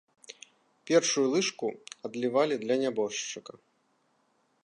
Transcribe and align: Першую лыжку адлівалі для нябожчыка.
Першую 0.91 1.25
лыжку 1.33 1.67
адлівалі 2.09 2.55
для 2.63 2.75
нябожчыка. 2.87 3.53